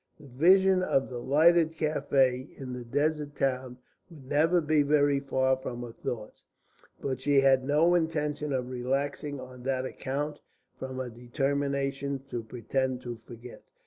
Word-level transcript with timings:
The 0.19 0.25
vision 0.25 0.81
of 0.81 1.11
the 1.11 1.19
lighted 1.19 1.77
café 1.77 2.51
in 2.57 2.73
the 2.73 2.83
desert 2.83 3.35
town 3.35 3.77
would 4.09 4.25
never 4.25 4.59
be 4.59 4.81
very 4.81 5.19
far 5.19 5.55
from 5.57 5.83
her 5.83 5.91
thoughts, 5.91 6.41
but 6.99 7.21
she 7.21 7.39
had 7.41 7.63
no 7.63 7.93
intention 7.93 8.51
of 8.51 8.71
relaxing 8.71 9.39
on 9.39 9.61
that 9.61 9.85
account 9.85 10.39
from 10.79 10.97
her 10.97 11.11
determination 11.11 12.23
to 12.31 12.41
pretend 12.41 13.03
to 13.03 13.17
forget. 13.27 13.61